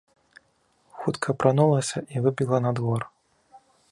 [1.01, 3.01] Хутка апранулася і выбегла на двор.